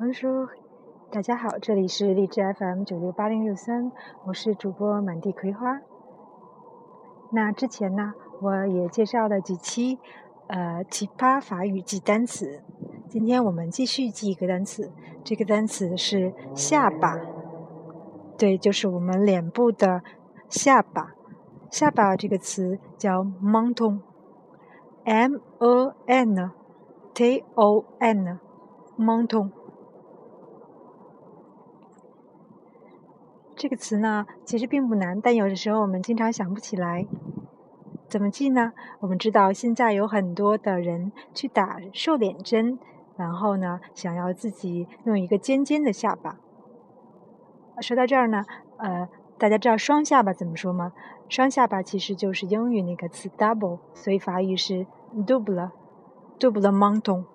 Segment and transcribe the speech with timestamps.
[0.00, 0.48] 朋友
[1.12, 3.92] 大家好，这里是荔枝 FM 九六八零六三，
[4.24, 5.82] 我是主播满地葵花。
[7.32, 9.98] 那之前呢，我也介绍了几期
[10.46, 12.62] 呃奇葩法语记单词，
[13.10, 14.90] 今天我们继续记一个单词，
[15.22, 17.20] 这个单词是下巴，
[18.38, 20.00] 对，就是我们脸部的
[20.48, 21.12] 下巴。
[21.68, 26.50] 下巴这个词叫 menton，m e n
[27.12, 29.50] t o n，menton。
[33.60, 37.06] 这个词呢，其实并不难，但有的时候我们经常想不起来。
[38.08, 38.72] 怎么记呢？
[39.00, 42.78] 我们知道现在有很多的人去打瘦脸针，
[43.18, 46.38] 然后呢，想要自己用一个尖尖的下巴。
[47.82, 48.46] 说到这儿呢，
[48.78, 50.94] 呃，大家知道双下巴怎么说吗？
[51.28, 57.26] 双下巴其实就是英语那个词 double，所以法语是 double，double menton。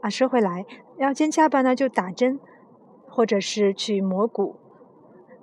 [0.00, 0.64] 啊，说回来，
[0.96, 2.40] 要尖下巴呢，就打针。
[3.10, 4.56] 或者是去磨骨，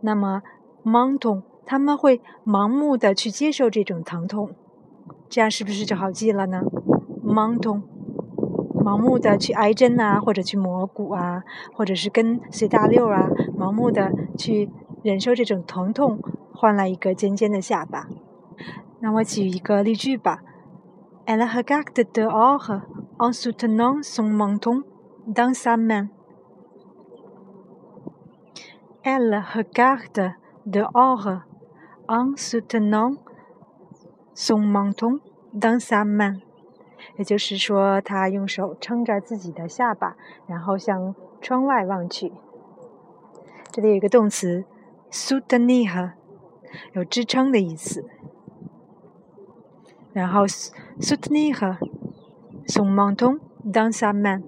[0.01, 0.41] 那么
[0.83, 4.51] menton 他们会盲目的去接受这种疼痛，
[5.29, 6.61] 这样是不是就好记了呢
[7.23, 7.81] ？menton
[8.73, 11.43] 盲目的去挨针啊，或者去磨骨啊，
[11.73, 14.69] 或者是跟随大溜啊，盲目的去
[15.03, 16.19] 忍受这种疼痛，
[16.53, 18.07] 换来一个尖尖的下巴。
[19.01, 20.39] 那我举一个例句吧
[21.25, 22.81] ：Elle regarde dehors
[23.17, 24.83] en soutenant son menton
[25.27, 26.09] dans sa main。
[29.09, 30.33] Elle regarde
[30.65, 31.39] dehors
[32.09, 33.15] en soutenant
[34.33, 35.21] son menton
[35.53, 36.41] dans sa main。
[37.15, 42.33] 也就是说，她用手撑着自己的下巴，然后向窗外望去。
[43.71, 44.65] 这里有一个动词
[45.09, 46.11] soutenir，
[46.91, 48.03] 有支撑的意思。
[50.11, 50.45] 然后
[50.99, 51.77] soutenir
[52.65, 54.41] son menton dans sa main。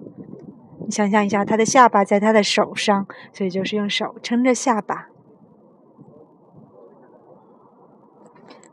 [0.90, 5.10] 想象一下，他的下巴在他的手上，所以就是用手撑着下巴。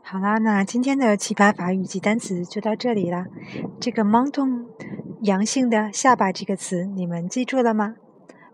[0.01, 3.25] 好啦，那今天的奇葩法语及单词就到这里啦。
[3.79, 4.65] 这个 “mountain”
[5.21, 7.95] 阳性的下巴这个词，你们记住了吗？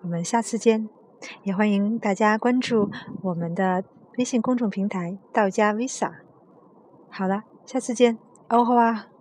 [0.02, 0.90] 我们下次见，
[1.44, 2.90] 也欢迎大家关注
[3.22, 3.84] 我们的
[4.18, 6.12] 微信公众平台“道家 Visa”。
[7.10, 9.13] 好了，下次见，欧后啊。